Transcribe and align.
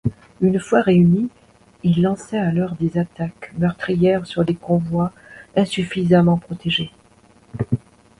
Une 0.41 0.59
fois 0.59 0.81
réunis, 0.81 1.29
ils 1.83 2.01
lançaient 2.01 2.39
alors 2.39 2.73
des 2.75 2.97
attaques 2.97 3.53
meurtrières 3.59 4.25
sur 4.25 4.43
des 4.43 4.55
convois 4.55 5.11
insuffisamment 5.55 6.37
protégés. 6.39 6.89